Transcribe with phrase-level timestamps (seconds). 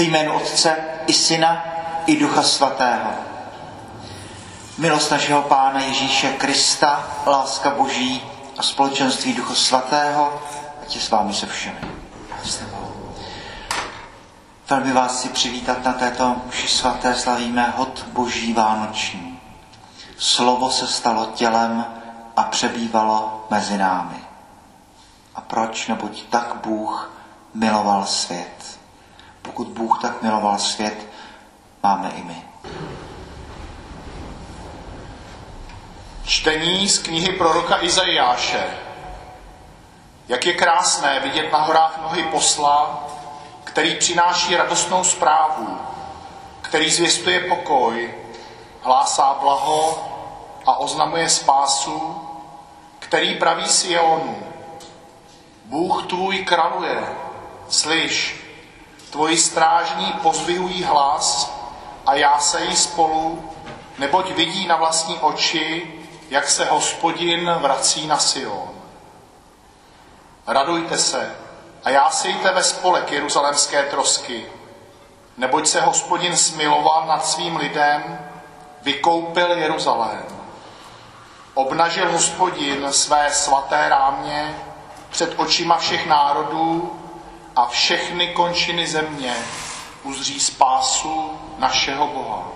[0.00, 0.76] Ve jménu Otce
[1.06, 1.64] i Syna
[2.06, 3.10] i Ducha Svatého.
[4.78, 8.22] Milost našeho Pána Ježíše Krista, láska Boží
[8.58, 10.42] a společenství Ducha Svatého,
[10.82, 11.78] ať je s vámi se všemi.
[14.70, 19.40] Velmi vás chci přivítat na této mši svaté, slavíme hod Boží Vánoční.
[20.18, 21.84] Slovo se stalo tělem
[22.36, 24.24] a přebývalo mezi námi.
[25.34, 25.88] A proč?
[25.88, 27.12] Neboť tak Bůh
[27.54, 28.79] miloval svět.
[29.42, 31.06] Pokud Bůh tak miloval svět,
[31.82, 32.42] máme i my.
[36.24, 38.64] Čtení z knihy proroka Izajáše.
[40.28, 43.06] Jak je krásné vidět na horách nohy posla,
[43.64, 45.78] který přináší radostnou zprávu,
[46.62, 48.14] který zvěstuje pokoj,
[48.82, 50.08] hlásá blaho
[50.66, 52.28] a oznamuje spásu,
[52.98, 54.38] který praví Sionu.
[55.64, 57.16] Bůh tvůj kraluje,
[57.68, 58.39] slyš,
[59.10, 61.54] tvoji strážní pozvihují hlas
[62.06, 63.50] a já se jí spolu,
[63.98, 65.92] neboť vidí na vlastní oči,
[66.30, 68.70] jak se hospodin vrací na Sion.
[70.46, 71.36] Radujte se
[71.84, 74.46] a já sejte ve spolek jeruzalemské trosky,
[75.36, 78.18] neboť se hospodin smiloval nad svým lidem,
[78.82, 80.24] vykoupil Jeruzalém.
[81.54, 84.56] Obnažil hospodin své svaté rámě
[85.10, 87.00] před očima všech národů
[87.60, 89.36] a všechny končiny země
[90.02, 92.52] uzří spásu našeho Boha.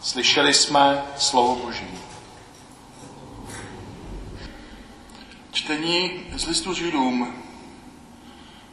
[0.00, 1.98] Slyšeli jsme slovo Boží.
[5.52, 7.42] Čtení z listu Židům.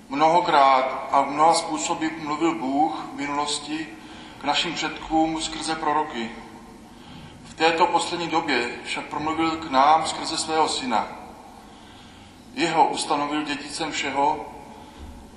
[0.10, 3.88] Mnohokrát a v mnoha způsoby mluvil Bůh v minulosti
[4.42, 6.32] k našim předkům skrze proroky.
[7.44, 11.08] V této poslední době však promluvil k nám skrze svého syna.
[12.54, 14.53] Jeho ustanovil dědicem všeho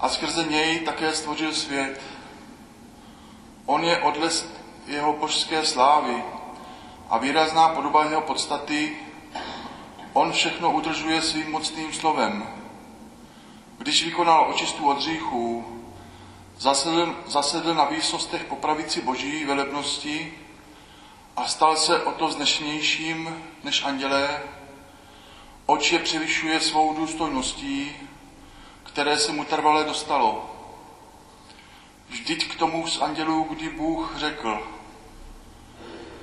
[0.00, 2.00] a skrze něj také stvořil svět.
[3.66, 4.46] On je odles
[4.86, 6.24] jeho božské slávy
[7.10, 8.96] a výrazná podoba jeho podstaty.
[10.12, 12.46] On všechno udržuje svým mocným slovem.
[13.78, 15.64] Když vykonal očistu od hříchů,
[16.58, 20.34] zasedl, zasedl na výsostech po pravici boží velebnosti
[21.36, 24.42] a stal se o to znešnějším než andělé,
[25.66, 27.96] oč je převyšuje svou důstojností,
[28.96, 30.50] které se mu trvale dostalo.
[32.08, 34.62] Vždyť k tomu z andělů, kdy Bůh řekl,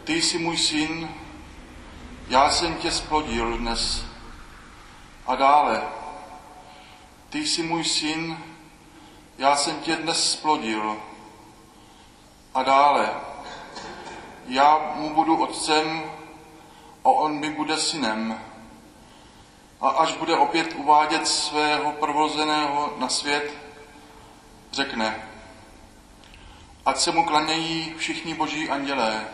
[0.04, 1.10] ty jsi můj syn,
[2.28, 4.06] já jsem tě splodil dnes.
[5.28, 5.84] A dále,
[7.30, 8.38] ty jsi můj syn,
[9.38, 10.98] já jsem tě dnes splodil.
[12.54, 13.10] A dále,
[14.48, 16.04] já mu budu otcem
[17.04, 18.42] a on mi bude synem.
[19.84, 23.54] A až bude opět uvádět svého prvozeného na svět,
[24.72, 25.28] řekne,
[26.86, 29.26] ať se mu klanějí všichni boží andělé.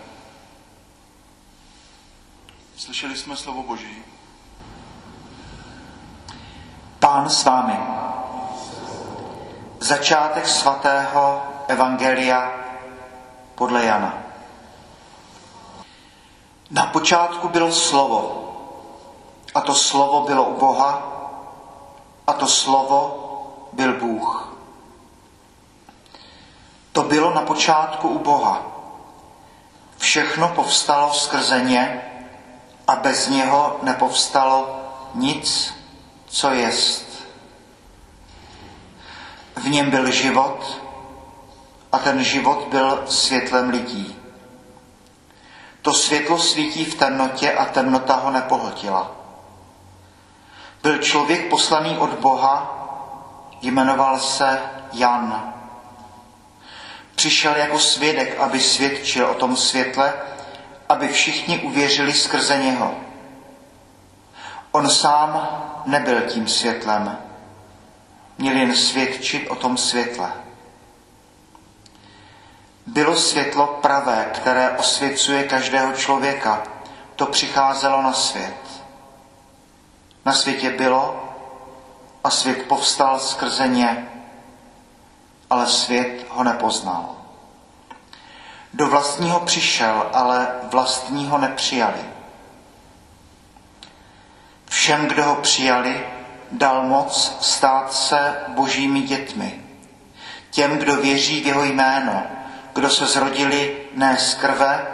[2.77, 4.03] Slyšeli jsme slovo Boží.
[6.99, 7.77] Pán s vámi.
[9.79, 12.53] Začátek svatého Evangelia
[13.55, 14.23] podle Jana.
[16.71, 18.48] Na počátku bylo slovo,
[19.59, 21.03] a to slovo bylo u Boha,
[22.27, 23.27] a to slovo
[23.73, 24.53] byl Bůh.
[26.91, 28.61] To bylo na počátku u Boha.
[29.97, 32.01] Všechno povstalo skrze ně
[32.87, 34.79] a bez něho nepovstalo
[35.15, 35.73] nic,
[36.27, 37.27] co jest.
[39.55, 40.81] V něm byl život
[41.91, 44.15] a ten život byl světlem lidí.
[45.81, 49.18] To světlo svítí v temnotě a temnota ho nepohltila.
[50.83, 52.75] Byl člověk poslaný od Boha,
[53.61, 54.61] jmenoval se
[54.93, 55.53] Jan.
[57.15, 60.13] Přišel jako svědek, aby svědčil o tom světle,
[60.89, 62.95] aby všichni uvěřili skrze něho.
[64.71, 65.47] On sám
[65.85, 67.17] nebyl tím světlem,
[68.37, 70.31] měl jen svědčit o tom světle.
[72.87, 76.63] Bylo světlo pravé, které osvěcuje každého člověka.
[77.15, 78.68] To přicházelo na svět.
[80.29, 81.29] Na světě bylo
[82.23, 84.07] a svět povstal skrze ně,
[85.49, 87.15] ale svět ho nepoznal.
[88.73, 91.99] Do vlastního přišel, ale vlastního nepřijali.
[94.65, 96.07] Všem, kdo ho přijali,
[96.51, 99.63] dal moc stát se božími dětmi.
[100.51, 102.23] Těm, kdo věří v jeho jméno,
[102.73, 104.87] kdo se zrodili ne z krve,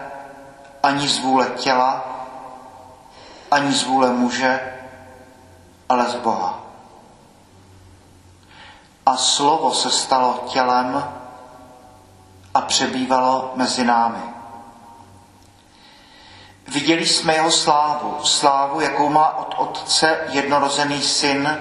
[0.84, 2.06] ani z vůle těla,
[3.52, 4.72] ani z vůle muže,
[5.90, 6.60] ale z Boha.
[9.06, 11.04] A slovo se stalo tělem
[12.54, 14.22] a přebývalo mezi námi.
[16.68, 21.60] Viděli jsme jeho slávu, slávu, jakou má od Otce jednorozený syn,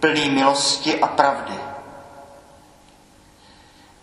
[0.00, 1.54] plný milosti a pravdy.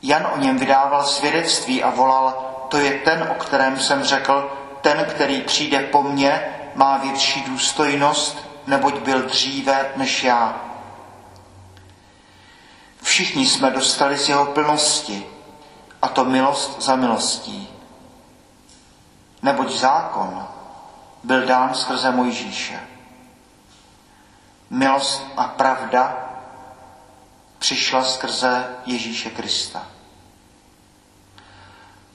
[0.01, 2.33] Jan o něm vydával svědectví a volal,
[2.69, 6.41] to je ten, o kterém jsem řekl, ten, který přijde po mně,
[6.75, 10.61] má větší důstojnost, neboť byl dříve než já.
[13.01, 15.25] Všichni jsme dostali z jeho plnosti,
[16.01, 17.69] a to milost za milostí.
[19.41, 20.47] Neboť zákon
[21.23, 22.79] byl dán skrze Mojžíše.
[24.69, 26.17] Milost a pravda
[27.59, 29.87] přišla skrze Ježíše Krista.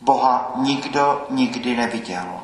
[0.00, 2.40] Boha nikdo nikdy neviděl.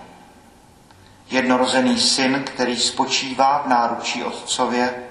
[1.31, 5.09] Jednorozený syn, který spočívá v náručí otcově,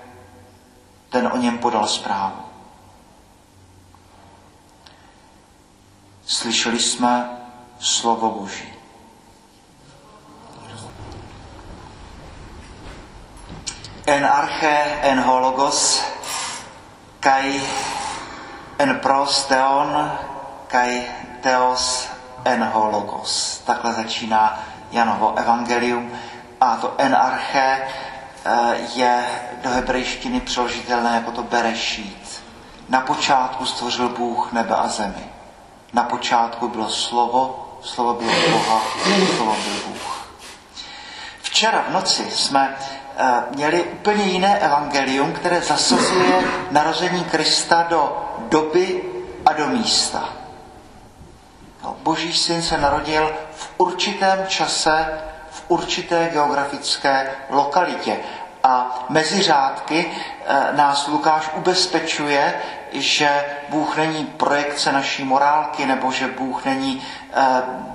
[1.09, 2.41] ten o něm podal zprávu.
[6.25, 7.29] Slyšeli jsme
[7.79, 8.73] slovo Boží.
[14.05, 16.03] En arche en hologos
[17.19, 17.61] kai
[18.77, 19.47] en pros
[20.67, 21.07] kai
[21.41, 22.07] teos
[22.45, 23.61] en hologos.
[23.65, 26.11] Takhle začíná Janovo evangelium
[26.61, 27.77] a to en arche
[28.45, 29.25] eh, je
[29.63, 32.43] do hebrejštiny přeložitelné jako to berešít.
[32.89, 35.25] Na počátku stvořil Bůh nebe a zemi.
[35.93, 38.81] Na počátku bylo slovo, slovo bylo Boha,
[39.35, 40.29] slovo byl Bůh.
[41.41, 42.77] Včera v noci jsme
[43.17, 48.17] eh, měli úplně jiné evangelium, které zasazuje narození Krista do
[48.49, 49.03] doby
[49.45, 50.29] a do místa.
[51.87, 55.19] No, Boží syn se narodil v určitém čase,
[55.51, 58.19] v určité geografické lokalitě.
[58.63, 60.11] A mezi řádky
[60.45, 62.53] eh, nás Lukáš ubezpečuje,
[62.91, 67.03] že Bůh není projekce naší morálky, nebo že Bůh není
[67.33, 67.45] eh,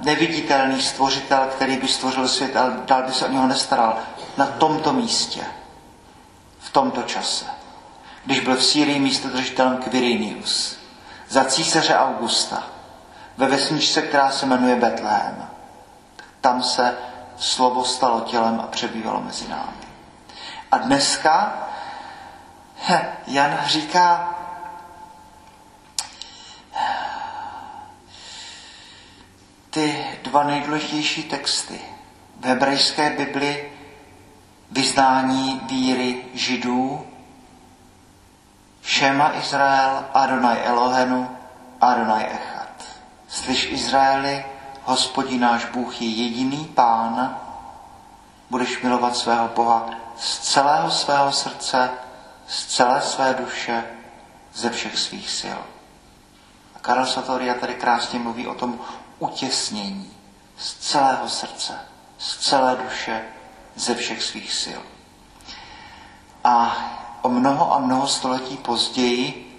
[0.03, 3.97] neviditelný stvořitel, který by stvořil svět, ale dál by se o něho nestaral.
[4.37, 5.41] Na tomto místě,
[6.59, 7.45] v tomto čase,
[8.25, 10.77] když byl v Sýrii místodržitelem Quirinius,
[11.29, 12.63] za císaře Augusta,
[13.37, 15.49] ve vesničce, která se jmenuje Betlehem.
[16.41, 16.99] Tam se
[17.37, 19.87] slovo stalo tělem a přebývalo mezi námi.
[20.73, 21.55] A dneska
[23.27, 24.35] Jan říká,
[29.71, 31.81] ty dva nejdůležitější texty
[32.41, 33.73] v hebrejské Bibli
[34.71, 37.07] vyznání víry židů,
[38.83, 41.37] Šema Izrael, Adonai Elohenu,
[41.81, 42.52] Adonai Echad.
[43.33, 44.45] Slyš Izraeli,
[44.85, 47.41] hospodin náš Bůh je jediný pán,
[48.51, 51.91] budeš milovat svého Boha z celého svého srdce,
[52.49, 53.85] z celé své duše,
[54.55, 55.59] ze všech svých sil.
[56.77, 58.79] A Karel Satoria tady krásně mluví o tom
[59.19, 60.13] utěsnění
[60.57, 61.79] z celého srdce,
[62.19, 63.25] z celé duše,
[63.77, 64.83] ze všech svých sil.
[66.45, 66.77] A
[67.23, 69.52] o mnoho a mnoho století později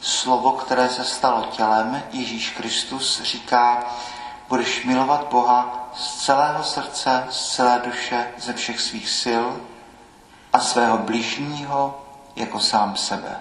[0.00, 3.84] slovo, které se stalo tělem, Ježíš Kristus říká,
[4.48, 9.46] budeš milovat Boha z celého srdce, z celé duše, ze všech svých sil
[10.52, 12.02] a svého bližního
[12.36, 13.40] jako sám sebe.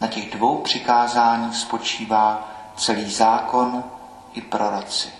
[0.00, 3.84] Na těch dvou přikázáních spočívá celý zákon
[4.32, 5.12] i proroci.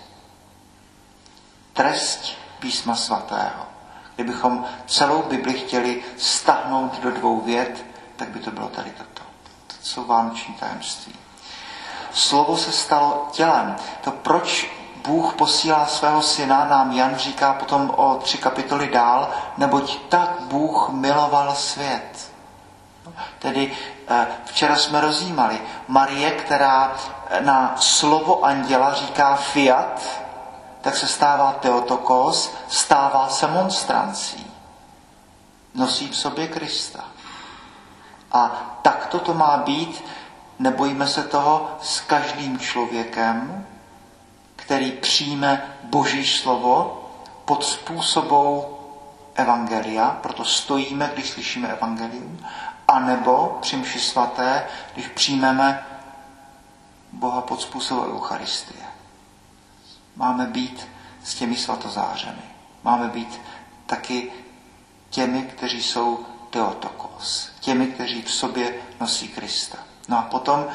[1.73, 3.65] Trest písma svatého.
[4.15, 9.16] Kdybychom celou Bibli chtěli stahnout do dvou vět, tak by to bylo tady toto.
[9.81, 11.13] Jsou vánoční tajemství.
[12.13, 13.75] Slovo se stalo tělem.
[14.03, 14.71] To proč
[15.07, 20.89] Bůh posílá svého syna, nám Jan říká potom o tři kapitoly dál, neboť tak Bůh
[20.89, 22.31] miloval svět.
[23.39, 26.95] Tedy eh, včera jsme rozjímali Marie, která
[27.39, 30.01] na slovo anděla říká fiat,
[30.81, 34.51] tak se stává Teotokos, stává se monstrancí.
[35.75, 37.03] Nosí v sobě Krista.
[38.31, 38.51] A
[38.87, 40.03] takto to má být,
[40.59, 43.65] nebojíme se toho, s každým člověkem,
[44.55, 47.03] který přijme Boží slovo
[47.45, 48.79] pod způsobou
[49.35, 52.39] evangelia, proto stojíme, když slyšíme evangelium,
[52.87, 55.85] anebo při mši svaté, když přijmeme
[57.11, 58.85] Boha pod způsobem Eucharistie.
[60.15, 60.87] Máme být
[61.23, 62.47] s těmi svatozářemi.
[62.83, 63.41] Máme být
[63.85, 64.31] taky
[65.09, 69.77] těmi, kteří jsou Teotokos, těmi, kteří v sobě nosí Krista.
[70.07, 70.67] No a potom,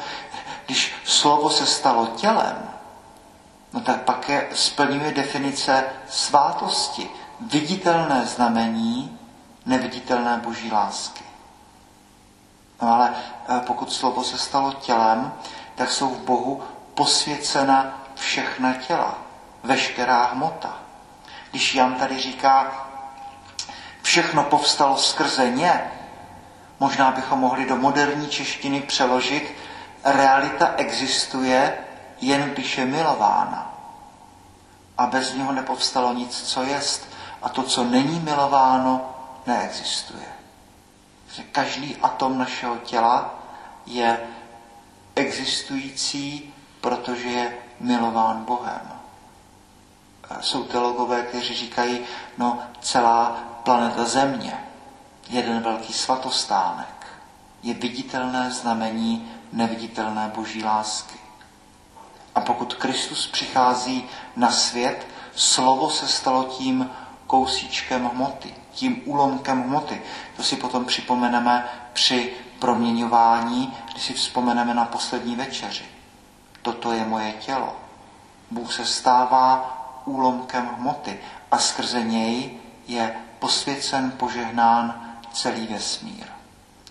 [0.65, 2.69] když slovo se stalo tělem,
[3.73, 7.09] no tak pak je, splňuje definice svátosti,
[7.41, 9.19] viditelné znamení
[9.65, 11.23] neviditelné boží lásky.
[12.81, 15.33] No ale eh, pokud slovo se stalo tělem,
[15.75, 19.17] tak jsou v Bohu posvěcena všechna těla,
[19.63, 20.77] veškerá hmota.
[21.51, 22.87] Když Jan tady říká,
[24.01, 25.91] všechno povstalo skrze ně,
[26.83, 29.55] možná bychom mohli do moderní češtiny přeložit,
[30.03, 31.77] realita existuje,
[32.21, 33.75] jen když je milována.
[34.97, 37.07] A bez něho nepovstalo nic, co jest.
[37.41, 39.15] A to, co není milováno,
[39.47, 40.25] neexistuje.
[41.51, 43.35] Každý atom našeho těla
[43.85, 44.19] je
[45.15, 48.91] existující, protože je milován Bohem.
[50.41, 51.99] Jsou teologové, kteří říkají,
[52.37, 54.72] no celá planeta Země,
[55.29, 57.07] jeden velký svatostánek,
[57.63, 61.19] je viditelné znamení neviditelné boží lásky.
[62.35, 66.89] A pokud Kristus přichází na svět, slovo se stalo tím
[67.27, 70.01] kousíčkem hmoty, tím úlomkem hmoty.
[70.35, 75.85] To si potom připomeneme při proměňování, když si vzpomeneme na poslední večeři.
[76.61, 77.75] Toto je moje tělo.
[78.51, 81.19] Bůh se stává úlomkem hmoty
[81.51, 86.25] a skrze něj je posvěcen, požehnán celý vesmír,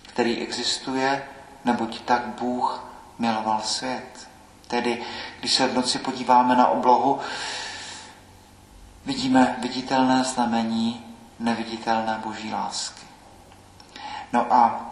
[0.01, 1.23] který existuje,
[1.65, 2.83] neboť tak Bůh
[3.19, 4.29] miloval svět.
[4.67, 5.03] Tedy,
[5.39, 7.19] když se v noci podíváme na oblohu,
[9.05, 11.05] vidíme viditelné znamení
[11.39, 13.05] neviditelné boží lásky.
[14.33, 14.85] No a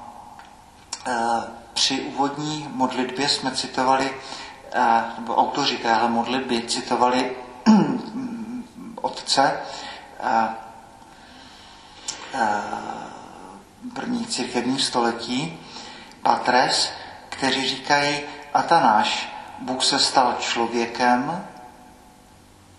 [1.07, 1.13] e,
[1.73, 4.13] při úvodní modlitbě jsme citovali,
[4.71, 7.35] e, nebo autoři téhle modlitby citovali
[9.01, 9.59] otce
[10.19, 10.55] e,
[12.33, 13.10] e,
[13.93, 15.59] první církevní století,
[16.21, 16.91] Patres,
[17.29, 18.19] kteří říkají,
[18.53, 21.47] Atanáš, Bůh se stal člověkem,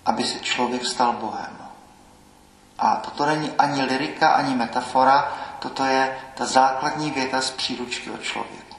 [0.07, 1.59] aby se člověk stal Bohem.
[2.79, 8.19] A toto není ani lirika, ani metafora, toto je ta základní věta z příručky o
[8.19, 8.77] člověku.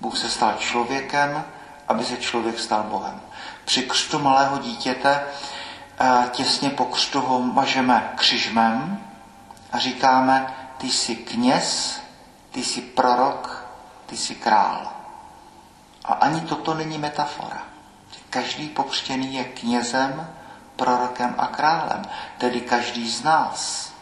[0.00, 1.44] Bůh se stal člověkem,
[1.88, 3.20] aby se člověk stal Bohem.
[3.64, 5.24] Při křtu malého dítěte
[6.00, 9.00] eh, těsně po křtu ho mažeme křižmem
[9.72, 12.00] a říkáme, ty jsi kněz,
[12.50, 13.64] ty jsi prorok,
[14.06, 14.92] ty jsi král.
[16.04, 17.62] A ani toto není metafora.
[18.30, 20.30] Každý pokřtěný je knězem,
[20.76, 22.02] prorokem a králem,
[22.38, 23.92] tedy každý z nás.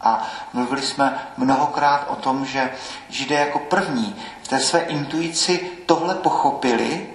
[0.00, 2.72] A mluvili jsme mnohokrát o tom, že
[3.08, 7.10] Židé jako první v té své intuici tohle pochopili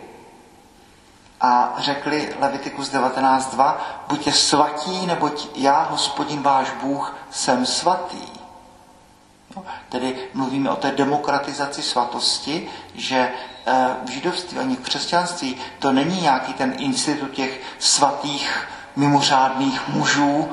[1.42, 3.76] a řekli Levitikus 19.2,
[4.08, 8.35] buďte svatí, neboť já, hospodin váš Bůh, jsem svatý.
[9.90, 13.32] Tedy mluvíme o té demokratizaci svatosti, že
[13.66, 20.50] eh, v židovství ani v křesťanství to není nějaký ten institut těch svatých mimořádných mužů,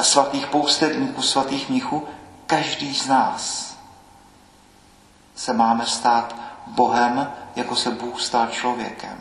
[0.00, 2.08] svatých poustedníků, svatých mnichů,
[2.46, 3.76] každý z nás
[5.34, 6.34] se máme stát
[6.66, 9.20] Bohem, jako se Bůh stal člověkem.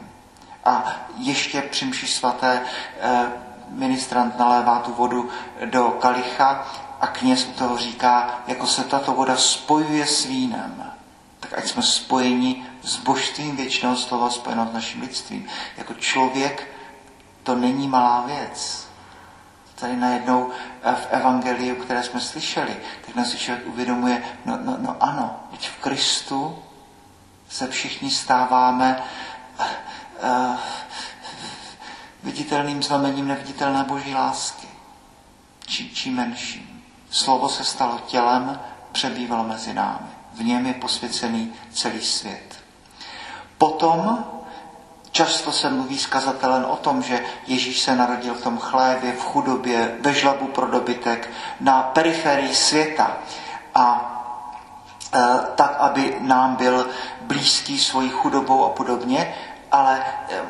[0.66, 2.62] A ještě při mši svaté
[3.00, 3.26] eh,
[3.70, 5.30] ministrant nalévá tu vodu
[5.66, 6.68] do kalicha
[7.02, 10.92] a kněz u toho říká, jako se tato voda spojuje s vínem,
[11.40, 15.48] tak ať jsme spojeni s božstvím věčného slova spojeno s naším lidstvím.
[15.78, 16.68] Jako člověk
[17.44, 18.88] to není malá věc.
[19.76, 20.50] Tady najednou
[20.84, 25.70] eh, v evangeliu, které jsme slyšeli, tak nás člověk uvědomuje, no, no, no ano, teď
[25.70, 26.64] v Kristu
[27.50, 29.04] se všichni stáváme
[29.60, 30.58] uh,
[32.24, 34.68] viditelným znamením neviditelné boží lásky.
[35.68, 36.75] Či, či menším.
[37.16, 38.60] Slovo se stalo tělem,
[38.92, 40.08] přebývalo mezi námi.
[40.34, 42.56] V něm je posvěcený celý svět.
[43.58, 44.26] Potom
[45.12, 49.24] Často se mluví s kazatelem o tom, že Ježíš se narodil v tom chlévě, v
[49.24, 51.30] chudobě, ve žlabu pro dobytek,
[51.60, 53.18] na periferii světa.
[53.76, 53.86] A
[55.14, 55.20] e,
[55.56, 56.88] tak, aby nám byl
[57.22, 59.36] blízký svojí chudobou a podobně,
[59.72, 60.42] ale e,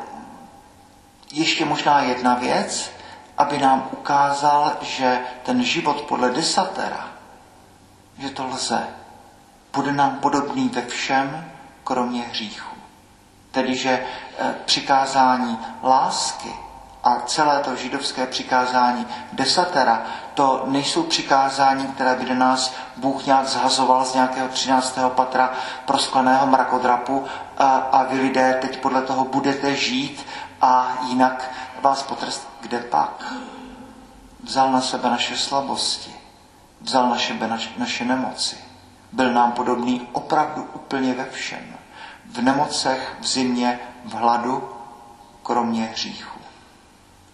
[1.32, 2.90] ještě možná jedna věc,
[3.38, 7.08] aby nám ukázal, že ten život podle desatera,
[8.18, 8.88] že to lze,
[9.72, 11.50] bude nám podobný ve všem,
[11.84, 12.76] kromě hříchu.
[13.50, 13.90] Tedy, že
[14.38, 16.52] eh, přikázání lásky
[17.04, 20.02] a celé to židovské přikázání desatera,
[20.34, 24.98] to nejsou přikázání, které by nás Bůh nějak zhazoval z nějakého 13.
[25.08, 25.50] patra
[25.84, 27.24] proskleného mrakodrapu
[27.58, 30.26] a, a vy lidé teď podle toho budete žít
[30.60, 31.50] a jinak
[31.82, 32.48] vás potrest.
[32.60, 33.34] Kde pak?
[34.44, 36.14] Vzal na sebe naše slabosti,
[36.80, 38.58] vzal na sebe naše nemoci.
[39.12, 41.76] Byl nám podobný opravdu úplně ve všem
[42.30, 44.68] v nemocech, v zimě, v hladu,
[45.42, 46.40] kromě hříchu.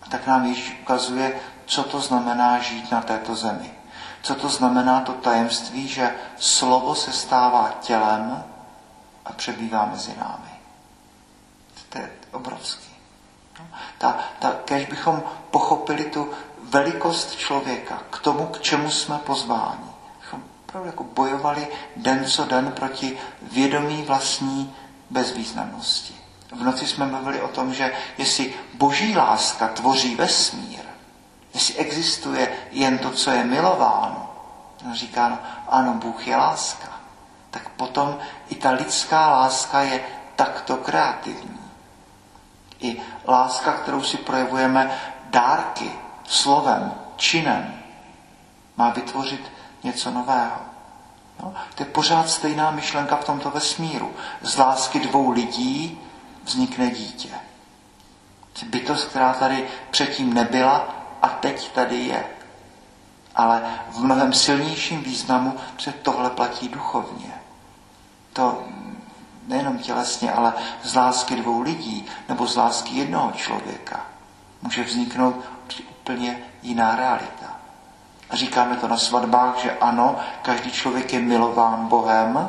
[0.02, 3.74] A tak nám Ježíš ukazuje, co to znamená žít na této zemi.
[4.22, 8.44] Co to znamená to tajemství, že slovo se stává tělem
[9.24, 10.52] a přebývá mezi námi.
[11.88, 12.91] To je obrovský.
[13.98, 16.30] Ta, ta, když bychom pochopili tu
[16.62, 19.90] velikost člověka, k tomu, k čemu jsme pozváni,
[20.20, 24.74] bychom opravdu jako bojovali den co den proti vědomí vlastní
[25.10, 26.14] bezvýznamnosti.
[26.52, 30.80] V noci jsme mluvili o tom, že jestli boží láska tvoří vesmír,
[31.54, 34.30] jestli existuje jen to, co je milováno,
[34.92, 36.88] říká, no, ano, Bůh je láska,
[37.50, 38.18] tak potom
[38.48, 40.04] i ta lidská láska je
[40.36, 41.61] takto kreativní.
[42.82, 44.98] I láska, kterou si projevujeme
[45.30, 45.92] dárky,
[46.24, 47.74] slovem, činem,
[48.76, 50.60] má vytvořit něco nového.
[51.42, 54.12] No, to je pořád stejná myšlenka v tomto vesmíru.
[54.42, 56.00] Z lásky dvou lidí
[56.44, 57.28] vznikne dítě.
[58.66, 60.88] Bytost, která tady předtím nebyla
[61.22, 62.24] a teď tady je.
[63.34, 67.34] Ale v mnohem silnějším významu, že tohle platí duchovně.
[68.32, 68.64] To
[69.46, 74.12] nejenom tělesně, ale z lásky dvou lidí nebo z lásky jednoho člověka
[74.62, 75.44] může vzniknout
[75.90, 77.56] úplně jiná realita.
[78.32, 82.48] Říkáme to na svatbách, že ano, každý člověk je milován Bohem,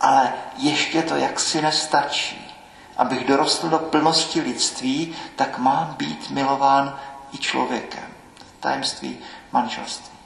[0.00, 2.54] ale ještě to jaksi nestačí.
[2.96, 6.98] Abych dorostl do plnosti lidství, tak mám být milován
[7.32, 8.04] i člověkem.
[8.60, 9.18] Tajemství
[9.52, 10.18] manželství.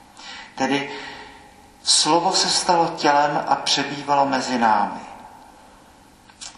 [0.54, 0.90] Tedy
[1.82, 5.00] slovo se stalo tělem a přebývalo mezi námi.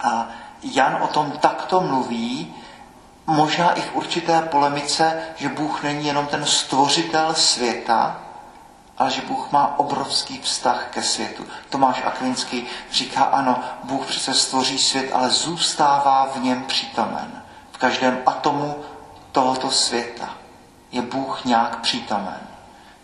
[0.04, 0.28] A
[0.62, 2.54] Jan o tom takto mluví,
[3.26, 8.20] možná i v určité polemice, že Bůh není jenom ten stvořitel světa,
[8.98, 11.46] ale že Bůh má obrovský vztah ke světu.
[11.68, 17.42] Tomáš Akvinský říká, ano, Bůh přece stvoří svět, ale zůstává v něm přítomen.
[17.72, 18.76] V každém atomu
[19.32, 20.28] tohoto světa
[20.92, 22.40] je Bůh nějak přítomen.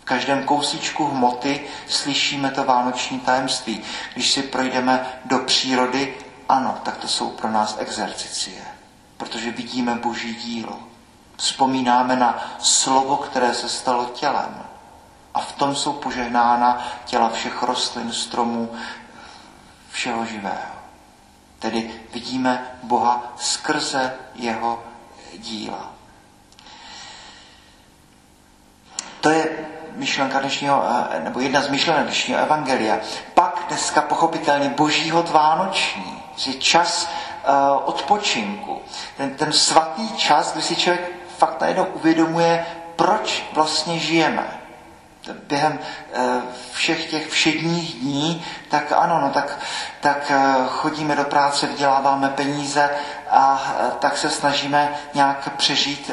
[0.01, 3.81] V každém kousíčku hmoty slyšíme to vánoční tajemství.
[4.13, 6.13] Když si projdeme do přírody,
[6.51, 8.61] ano, tak to jsou pro nás exercicie,
[9.17, 10.79] protože vidíme boží dílo.
[11.37, 14.63] Vzpomínáme na slovo, které se stalo tělem.
[15.33, 18.73] A v tom jsou požehnána těla všech rostlin, stromů,
[19.91, 20.75] všeho živého.
[21.59, 24.83] Tedy vidíme Boha skrze jeho
[25.37, 25.91] díla.
[29.21, 32.99] To je myšlenka dnešního, eh, nebo jedna z myšlenek dnešního evangelia.
[33.33, 37.53] Pak dneska pochopitelně božího vánoční, je čas uh,
[37.85, 38.81] odpočinku.
[39.17, 44.61] Ten, ten svatý čas, kdy si člověk fakt najednou uvědomuje, proč vlastně žijeme
[45.47, 45.79] během
[46.13, 49.59] eh, všech těch všedních dní, tak ano, no tak,
[49.99, 52.89] tak eh, chodíme do práce, vyděláváme peníze
[53.29, 56.11] a tak se snažíme nějak přežít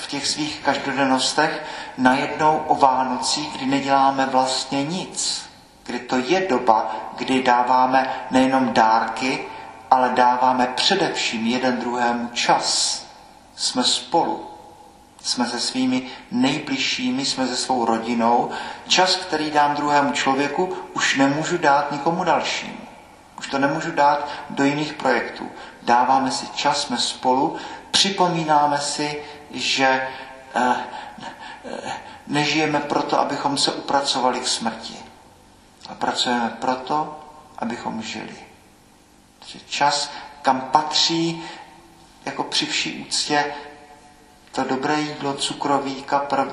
[0.00, 1.62] v těch svých každodennostech.
[1.98, 5.50] Najednou o Vánocích, kdy neděláme vlastně nic,
[5.84, 9.44] kdy to je doba, kdy dáváme nejenom dárky,
[9.90, 13.00] ale dáváme především jeden druhému čas.
[13.56, 14.50] Jsme spolu
[15.22, 18.50] jsme se svými nejbližšími, jsme se svou rodinou.
[18.88, 22.80] Čas, který dám druhému člověku, už nemůžu dát nikomu dalšímu.
[23.38, 25.48] Už to nemůžu dát do jiných projektů.
[25.82, 27.56] Dáváme si čas, jsme spolu,
[27.90, 30.08] připomínáme si, že
[30.54, 30.76] eh,
[31.64, 31.92] eh,
[32.26, 34.96] nežijeme proto, abychom se upracovali k smrti.
[35.88, 37.18] A pracujeme proto,
[37.58, 38.49] abychom žili.
[39.58, 40.10] Čas,
[40.42, 41.42] kam patří
[42.24, 43.44] jako při vší úctě
[44.52, 46.52] to dobré jídlo, cukroví, kapr,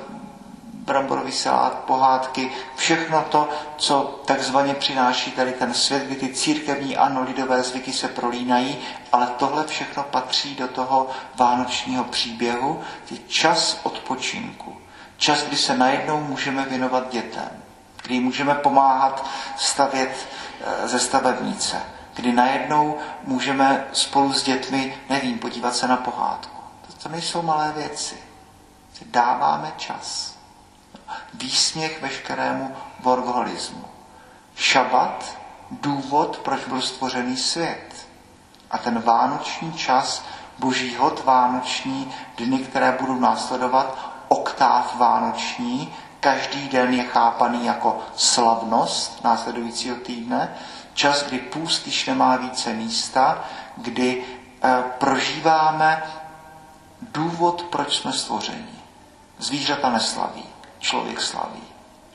[0.74, 7.24] bramborový salát, pohádky, všechno to, co takzvaně přináší tady ten svět, kdy ty církevní ano,
[7.24, 8.78] lidové zvyky se prolínají,
[9.12, 12.82] ale tohle všechno patří do toho vánočního příběhu,
[13.12, 14.78] je čas odpočinku.
[15.18, 17.50] Čas, kdy se najednou můžeme věnovat dětem,
[18.04, 19.26] kdy můžeme pomáhat
[19.58, 20.28] stavět
[20.84, 21.82] eh, ze stavebnice,
[22.18, 26.58] kdy najednou můžeme spolu s dětmi, nevím, podívat se na pohádku
[27.08, 28.18] to nejsou malé věci.
[29.06, 30.36] Dáváme čas.
[31.34, 33.86] Výsměch veškerému workoholismu.
[34.56, 35.38] Šabat,
[35.72, 38.08] důvod, proč byl stvořený svět.
[38.72, 40.24] A ten vánoční čas,
[40.60, 45.96] boží hod vánoční, dny, které budou následovat, oktáv vánoční,
[46.28, 50.56] každý den je chápaný jako slavnost následujícího týdne,
[50.94, 53.44] čas, kdy půst již nemá více místa,
[53.78, 56.04] kdy e, prožíváme
[57.02, 58.80] důvod, proč jsme stvořeni.
[59.40, 60.44] Zvířata neslaví,
[60.80, 61.64] člověk slaví,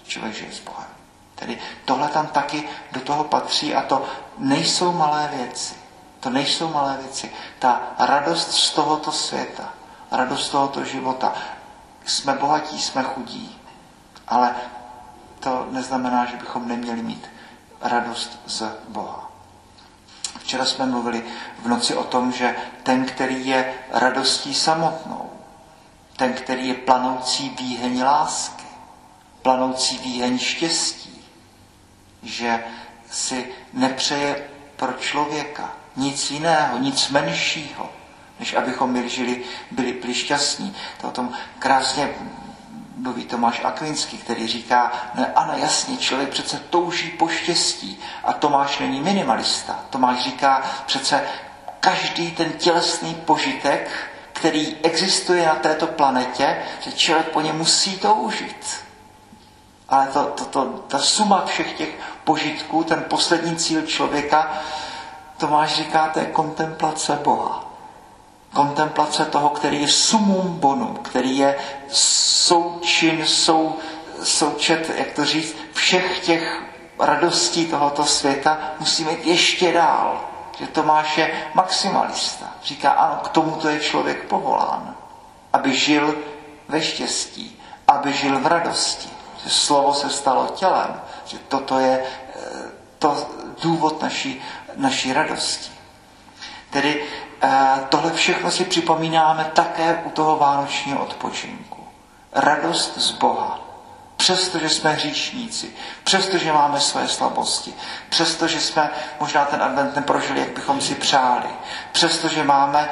[0.05, 0.91] člověk žije s Bohem.
[1.35, 4.05] Tedy tohle tam taky do toho patří a to
[4.39, 5.75] nejsou malé věci.
[6.21, 7.33] To nejsou malé věci.
[7.59, 9.69] Ta radost z tohoto světa,
[10.11, 11.33] radost z tohoto života.
[12.05, 13.62] Jsme bohatí, jsme chudí,
[14.33, 14.55] ale
[15.41, 17.27] to neznamená, že bychom neměli mít
[17.81, 19.31] radost z Boha.
[20.39, 21.25] Včera jsme mluvili
[21.63, 25.31] v noci o tom, že ten, který je radostí samotnou,
[26.17, 28.65] ten, který je planoucí výheň lásky,
[29.43, 31.25] planoucí výheň štěstí,
[32.23, 32.65] že
[33.11, 37.91] si nepřeje pro člověka nic jiného, nic menšího,
[38.41, 40.77] než abychom byli, žili, byli, byli šťastní.
[41.01, 42.15] To o tom krásně
[42.97, 48.01] mluví Tomáš Akvinský, který říká, ne, ano, jasně, člověk přece touží po štěstí.
[48.25, 49.79] A Tomáš není minimalista.
[49.91, 51.23] Tomáš říká, přece
[51.81, 53.91] každý ten tělesný požitek,
[54.33, 58.85] který existuje na této planetě, že člověk po něm musí toužit.
[59.89, 61.89] Ale to, to, to, ta suma všech těch
[62.25, 64.53] požitků, ten poslední cíl člověka,
[65.37, 67.72] Tomáš říká, to je kontemplace Boha.
[68.53, 73.77] Kontemplace toho, který je sumum bonum, který je součin, sou,
[74.23, 76.63] součet, jak to říct, všech těch
[76.99, 80.21] radostí tohoto světa, musíme jít ještě dál.
[80.59, 82.47] Že Tomáš je maximalista.
[82.65, 84.95] Říká, ano, k tomuto je člověk povolán.
[85.53, 86.15] Aby žil
[86.69, 89.09] ve štěstí, aby žil v radosti.
[89.45, 91.01] Že slovo se stalo tělem.
[91.27, 92.41] Že toto je eh,
[92.99, 93.31] to
[93.63, 94.43] důvod naší,
[94.77, 95.71] naší radosti.
[96.71, 97.03] Tedy
[97.89, 101.87] tohle všechno si připomínáme také u toho vánočního odpočinku.
[102.33, 103.59] Radost z Boha.
[104.17, 105.73] Přestože jsme hříšníci,
[106.05, 107.75] přestože máme své slabosti,
[108.09, 111.49] přestože jsme možná ten advent neprožili, jak bychom si přáli,
[111.93, 112.91] přestože máme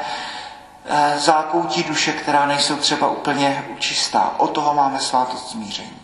[0.86, 4.34] eh, zákoutí duše, která nejsou třeba úplně čistá.
[4.36, 5.98] O toho máme svátost smíření.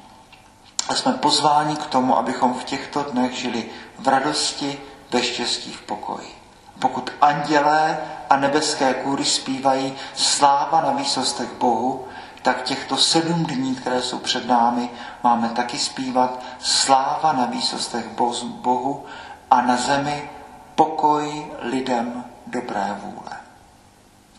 [0.89, 3.65] A jsme pozváni k tomu, abychom v těchto dnech žili
[3.99, 4.81] v radosti,
[5.11, 6.35] ve štěstí, v pokoji.
[6.79, 7.99] Pokud andělé
[8.31, 12.09] a nebeské kůry zpívají sláva na výsostech Bohu,
[12.43, 14.91] tak těchto sedm dní, které jsou před námi,
[15.23, 18.09] máme taky zpívat sláva na výsostech
[18.45, 19.05] Bohu
[19.51, 20.31] a na zemi
[20.75, 23.37] pokoj lidem dobré vůle.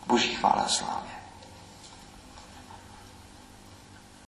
[0.06, 1.17] Boží chvála slávě.